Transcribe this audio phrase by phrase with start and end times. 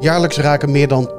[0.00, 1.10] Jaarlijks raken meer dan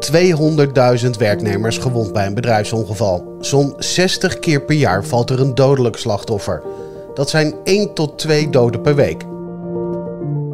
[1.03, 3.35] 200.000 werknemers gewond bij een bedrijfsongeval.
[3.39, 6.63] Zo'n 60 keer per jaar valt er een dodelijk slachtoffer.
[7.13, 9.23] Dat zijn 1 tot 2 doden per week.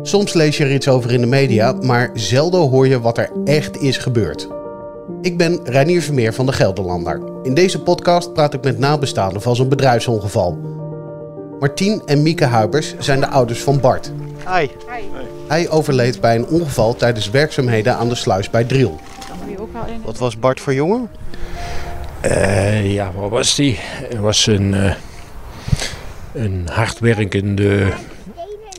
[0.01, 3.31] Soms lees je er iets over in de media, maar zelden hoor je wat er
[3.45, 4.58] echt is gebeurd.
[5.21, 7.21] Ik ben Reinier Vermeer van de Gelderlander.
[7.43, 10.57] In deze podcast praat ik met nabestaanden van zo'n bedrijfsongeval.
[11.59, 14.11] Martien en Mieke Huibers zijn de ouders van Bart.
[14.55, 14.67] Hi.
[15.47, 18.99] Hij overleed bij een ongeval tijdens werkzaamheden aan de sluis bij Driel.
[20.03, 21.09] Wat was Bart voor jongen?
[22.21, 23.77] Eh, ja, wat was die?
[23.81, 24.93] Hij was een, eh,
[26.33, 27.93] een hardwerkende...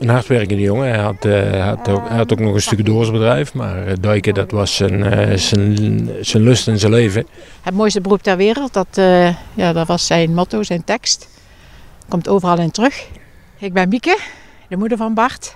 [0.01, 0.87] Een hardwerkende jongen.
[0.87, 3.53] Hij had, hij had, ook, hij had ook nog een stuk doorsbedrijf.
[3.53, 7.27] Maar eh, duiken, dat was zijn, eh, zijn, zijn lust en zijn leven.
[7.61, 11.29] Het mooiste beroep ter wereld, dat, eh, ja, dat was zijn motto, zijn tekst.
[12.07, 13.07] Komt overal in terug.
[13.57, 14.17] Ik ben Mieke,
[14.69, 15.55] de moeder van Bart.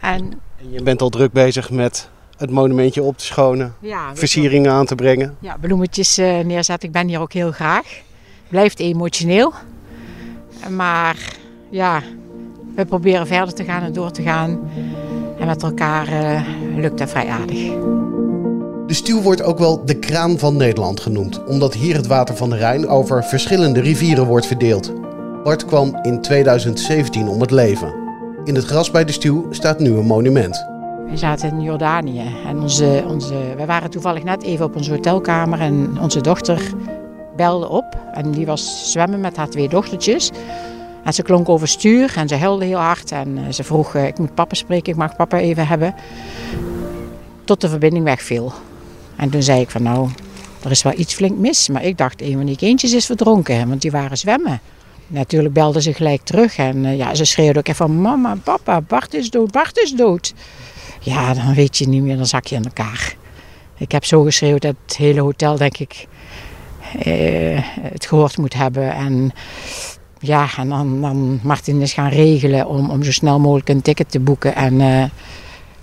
[0.00, 4.72] En En je bent al druk bezig met het monumentje op te schonen, ja, versieringen
[4.72, 5.36] aan te brengen.
[5.40, 6.88] ja, bloemetjes eh, neerzetten.
[6.88, 7.86] Ik ben hier ook heel graag.
[8.48, 9.52] Blijft emotioneel.
[10.70, 11.16] Maar
[11.70, 12.02] ja,
[12.76, 14.60] we proberen verder te gaan en door te gaan.
[15.38, 16.42] En met elkaar eh,
[16.76, 17.58] lukt dat vrij aardig.
[18.86, 22.50] De stuw wordt ook wel de kraan van Nederland genoemd, omdat hier het water van
[22.50, 24.92] de Rijn over verschillende rivieren wordt verdeeld.
[25.44, 27.94] Bart kwam in 2017 om het leven.
[28.44, 30.66] In het gras bij de stuw staat nu een monument.
[31.10, 35.60] We zaten in Jordanië en onze, onze, we waren toevallig net even op onze hotelkamer
[35.60, 36.74] en onze dochter
[37.36, 37.84] belde op.
[38.12, 40.30] En die was zwemmen met haar twee dochtertjes.
[41.06, 43.12] En ze klonk overstuur en ze huilde heel hard.
[43.12, 45.94] En eh, ze vroeg, eh, ik moet papa spreken, ik mag papa even hebben.
[47.44, 48.52] Tot de verbinding wegviel.
[49.16, 50.08] En toen zei ik van nou,
[50.64, 51.68] er is wel iets flink mis.
[51.68, 54.60] Maar ik dacht, een van die kindjes is verdronken, want die waren zwemmen.
[55.06, 58.80] Natuurlijk belde ze gelijk terug en eh, ja, ze schreeuwde ook even van mama, papa,
[58.80, 60.34] Bart is dood, Bart is dood.
[61.00, 63.16] Ja, dan weet je niet meer, dan zak je in elkaar.
[63.78, 66.06] Ik heb zo geschreeuwd dat het hele hotel, denk ik,
[66.98, 68.92] eh, het gehoord moet hebben.
[68.94, 69.32] En
[70.26, 74.10] ja, en dan, dan Martin is gaan regelen om, om zo snel mogelijk een ticket
[74.10, 75.04] te boeken en eh,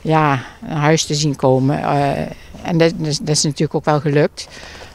[0.02, 1.80] ja, naar huis te zien komen.
[1.84, 2.10] Eh,
[2.64, 4.48] en dat, dat is- natuurlijk ook wel gelukt.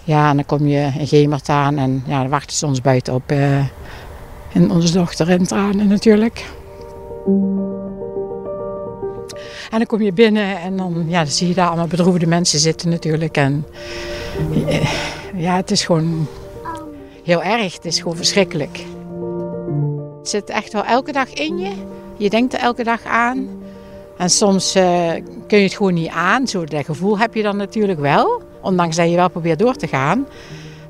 [0.04, 3.14] Ja, en dan kom je in Gemert aan en ja, dan wachten ze ons buiten
[3.14, 3.22] op.
[3.30, 3.58] eh,
[4.52, 6.44] en onze dochter in tranen natuurlijk.
[9.70, 12.88] En dan kom je binnen en dan, ja, zie je daar allemaal bedroefde mensen zitten
[12.88, 13.36] natuurlijk.
[13.36, 13.66] En
[14.66, 14.88] eh,
[15.36, 16.26] ja, het is gewoon
[17.24, 17.74] heel erg.
[17.74, 18.80] Het is gewoon verschrikkelijk.
[20.28, 21.72] Het zit echt wel elke dag in je.
[22.16, 23.48] Je denkt er elke dag aan.
[24.16, 25.12] En soms eh,
[25.46, 26.46] kun je het gewoon niet aan.
[26.46, 28.42] Zo dat gevoel heb je dan natuurlijk wel.
[28.62, 30.26] Ondanks dat je wel probeert door te gaan.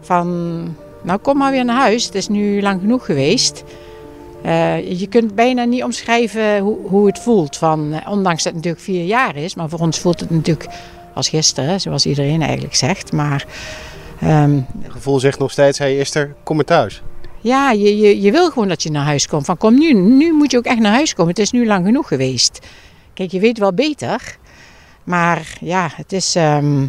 [0.00, 0.28] Van,
[1.02, 2.04] nou kom maar weer naar huis.
[2.04, 3.64] Het is nu lang genoeg geweest.
[4.42, 7.56] Eh, je kunt bijna niet omschrijven hoe, hoe het voelt.
[7.56, 9.54] Van, eh, ondanks dat het natuurlijk vier jaar is.
[9.54, 10.68] Maar voor ons voelt het natuurlijk
[11.14, 11.80] als gisteren.
[11.80, 13.12] Zoals iedereen eigenlijk zegt.
[13.12, 13.46] Maar
[14.20, 17.02] ehm, Het gevoel zegt nog steeds, hey Esther, kom maar thuis.
[17.40, 19.44] Ja, je, je, je wil gewoon dat je naar huis komt.
[19.44, 21.30] Van kom nu, nu moet je ook echt naar huis komen.
[21.30, 22.58] Het is nu lang genoeg geweest.
[23.14, 24.36] Kijk, je weet wel beter.
[25.04, 26.34] Maar ja, het is...
[26.34, 26.86] ehm,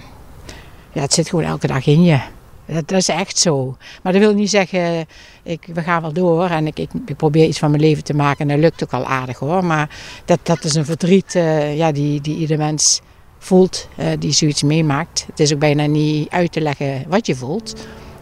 [0.91, 2.19] ja, het zit gewoon elke dag in je.
[2.65, 3.77] Dat, is echt zo.
[4.03, 5.05] Maar dat wil niet zeggen,
[5.43, 8.13] ik, we gaan wel door en ik, ik, ik probeer iets van mijn leven te
[8.13, 8.39] maken.
[8.39, 9.65] En dat lukt ook al aardig hoor.
[9.65, 9.89] Maar
[10.25, 13.01] dat, dat is een verdriet eh, ja, die, die ieder mens
[13.37, 15.25] voelt, eh, die zoiets meemaakt.
[15.27, 17.73] Het is ook bijna niet uit te leggen wat je voelt.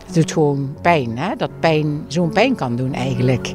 [0.07, 1.35] Het doet gewoon pijn, hè?
[1.35, 3.53] dat pijn zo'n pijn kan doen eigenlijk.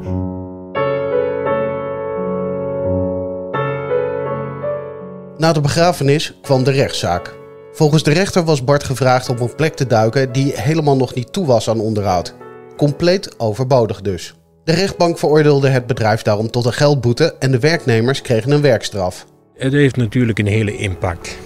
[5.36, 7.34] Na de begrafenis kwam de rechtszaak.
[7.72, 11.32] Volgens de rechter was Bart gevraagd om een plek te duiken die helemaal nog niet
[11.32, 12.34] toe was aan onderhoud.
[12.76, 14.34] Compleet overbodig dus.
[14.64, 19.26] De rechtbank veroordeelde het bedrijf daarom tot een geldboete en de werknemers kregen een werkstraf.
[19.54, 21.38] Het heeft natuurlijk een hele impact.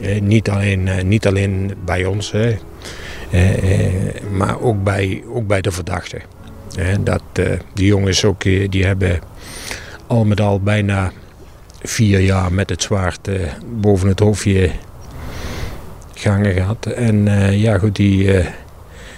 [0.00, 2.56] Eh, niet, alleen, eh, niet alleen bij ons, hè.
[3.30, 6.20] Eh, eh, maar ook bij, ook bij de verdachten.
[6.76, 7.22] Eh, dat,
[7.74, 9.18] die jongens ook, die hebben
[10.06, 11.12] al met al bijna
[11.82, 13.28] vier jaar met het zwaard
[13.80, 14.70] boven het hoofdje
[16.14, 16.86] gangen gehad.
[16.86, 17.24] En
[17.58, 18.24] ja goed, die,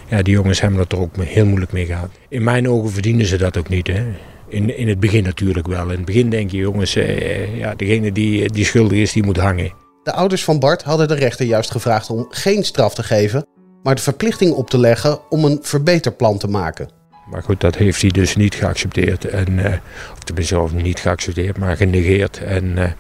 [0.09, 2.11] ja, die jongens hebben het er ook heel moeilijk mee gehad.
[2.29, 3.87] In mijn ogen verdienen ze dat ook niet.
[3.87, 4.05] Hè.
[4.51, 5.83] In, in het begin natuurlijk wel.
[5.83, 9.37] In het begin denk je, jongens, eh, ja, degene die, die schuldig is, die moet
[9.37, 9.73] hangen.
[10.03, 13.47] De ouders van Bart hadden de rechter juist gevraagd om geen straf te geven,
[13.83, 16.89] maar de verplichting op te leggen om een verbeterplan te maken.
[17.31, 19.25] Maar goed, dat heeft hij dus niet geaccepteerd.
[19.25, 19.79] En, eh,
[20.13, 22.39] of tenminste, niet geaccepteerd, maar genegeerd.
[22.39, 22.91] En eh,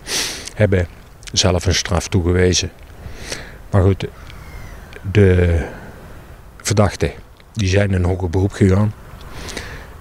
[0.54, 0.86] hebben
[1.32, 2.70] zelf een straf toegewezen.
[3.70, 4.06] Maar goed,
[5.12, 5.62] de
[6.56, 7.10] verdachten
[7.52, 8.92] die zijn in hoger beroep gegaan.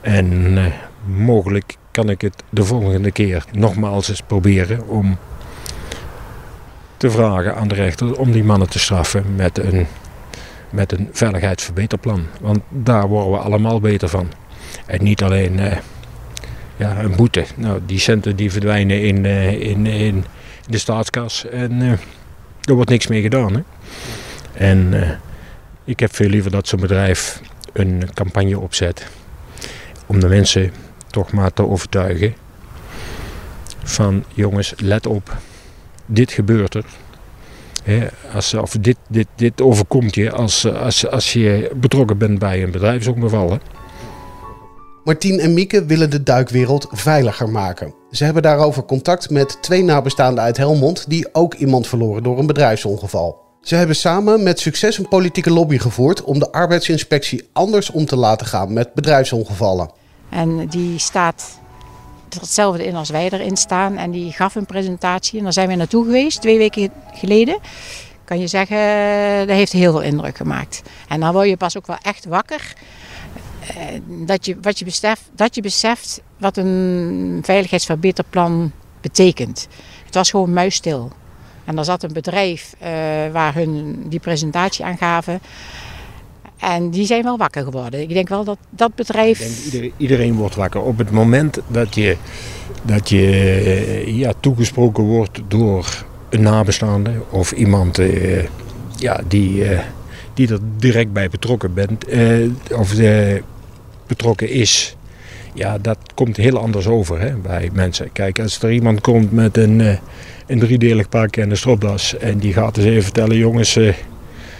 [0.01, 0.65] En uh,
[1.05, 5.17] mogelijk kan ik het de volgende keer nogmaals eens proberen om
[6.97, 9.87] te vragen aan de rechter om die mannen te straffen met een,
[10.69, 12.25] met een veiligheidsverbeterplan.
[12.41, 14.31] Want daar worden we allemaal beter van.
[14.85, 15.77] En niet alleen uh,
[16.75, 17.45] ja, een boete.
[17.55, 20.25] Nou, die centen die verdwijnen in, uh, in, in
[20.67, 21.91] de staatskas en uh,
[22.61, 23.53] er wordt niks mee gedaan.
[23.53, 23.61] Hè?
[24.53, 24.93] En
[25.83, 27.41] ik heb veel liever dat zo'n bedrijf
[27.73, 29.07] een campagne opzet
[30.05, 30.71] om de mensen
[31.07, 32.33] toch maar te overtuigen
[33.83, 35.37] van jongens, let op,
[36.05, 36.85] dit gebeurt er.
[38.33, 42.71] Als, of dit, dit, dit overkomt je als, als, als je betrokken bent bij een
[42.71, 43.51] bedrijfsongeval.
[43.51, 43.57] Hè.
[45.03, 47.93] Martien en Mieke willen de duikwereld veiliger maken.
[48.11, 52.47] Ze hebben daarover contact met twee nabestaanden uit Helmond die ook iemand verloren door een
[52.47, 53.47] bedrijfsongeval.
[53.61, 58.15] Ze hebben samen met succes een politieke lobby gevoerd om de arbeidsinspectie anders om te
[58.15, 59.91] laten gaan met bedrijfsongevallen.
[60.29, 61.59] En die staat
[62.33, 63.97] hetzelfde in als wij erin staan.
[63.97, 67.59] En die gaf een presentatie en daar zijn we naartoe geweest, twee weken geleden.
[68.23, 68.77] Kan je zeggen,
[69.47, 70.81] dat heeft heel veel indruk gemaakt.
[71.07, 72.73] En dan word je pas ook wel echt wakker.
[73.67, 78.71] Eh, dat je, wat je, beseft, dat je beseft wat een veiligheidsverbeterplan
[79.01, 79.67] betekent.
[80.05, 81.11] Het was gewoon muisstil.
[81.65, 82.87] En er zat een bedrijf uh,
[83.31, 85.41] waar hun die presentatie aan gaven.
[86.59, 88.01] En die zijn wel wakker geworden.
[88.01, 89.65] Ik denk wel dat dat bedrijf.
[89.65, 90.81] Iedereen, iedereen, wordt wakker.
[90.81, 92.17] Op het moment dat je,
[92.83, 98.43] dat je eh, ja, toegesproken wordt door een nabestaande of iemand uh,
[98.97, 99.79] ja, die, uh,
[100.33, 102.05] die er direct bij betrokken bent,
[102.75, 102.93] of
[104.07, 104.95] betrokken is.
[105.53, 108.11] Ja, dat komt heel anders over hè, bij mensen.
[108.11, 109.99] Kijk, als er iemand komt met een,
[110.47, 113.77] een driedelig pak en een stropdas en die gaat eens even vertellen: jongens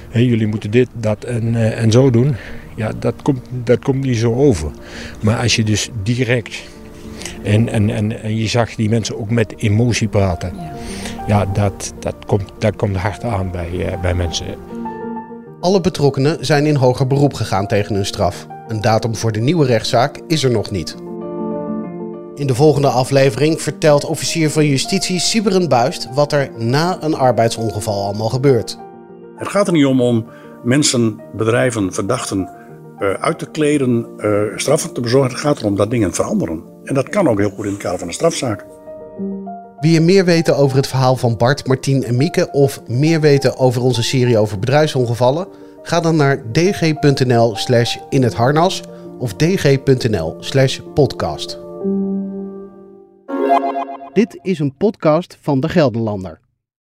[0.09, 2.35] hey, jullie moeten dit, dat en, uh, en zo doen.
[2.75, 4.71] Ja, dat komt, dat komt niet zo over.
[5.21, 6.63] Maar als je dus direct.
[7.43, 10.51] En, en, en, en je zag die mensen ook met emotie praten.
[10.55, 10.73] Ja,
[11.27, 14.45] ja dat, dat, komt, dat komt hard aan bij, uh, bij mensen.
[15.59, 18.47] Alle betrokkenen zijn in hoger beroep gegaan tegen hun straf.
[18.67, 20.95] Een datum voor de nieuwe rechtszaak is er nog niet.
[22.35, 28.03] In de volgende aflevering vertelt officier van justitie Siberen Buist wat er na een arbeidsongeval
[28.05, 28.77] allemaal gebeurt.
[29.39, 30.25] Het gaat er niet om om
[30.63, 32.49] mensen, bedrijven, verdachten
[32.99, 35.31] uh, uit te kleden, uh, straffen te bezorgen.
[35.31, 36.63] Het gaat erom dat dingen veranderen.
[36.83, 38.65] En dat kan ook heel goed in het kader van een strafzaak.
[39.79, 43.57] Wil je meer weten over het verhaal van Bart, Martien en Mieke of meer weten
[43.57, 45.47] over onze serie over bedrijfsongevallen?
[45.81, 48.83] Ga dan naar dg.nl slash in het harnas
[49.17, 51.59] of dg.nl slash podcast.
[54.13, 56.39] Dit is een podcast van De Gelderlander.